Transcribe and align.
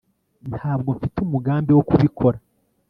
ntabwo 0.57 0.89
mfite 0.97 1.17
umugambi 1.21 1.71
wo 1.73 1.83
kubikora 1.89 2.37